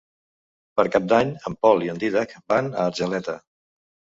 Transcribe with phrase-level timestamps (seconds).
[0.79, 3.37] Per Cap d'Any en Pol i en Dídac van a Argeleta.